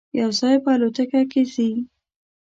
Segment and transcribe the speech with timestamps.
[0.19, 1.69] یو ځای به الوتکه کې ځی.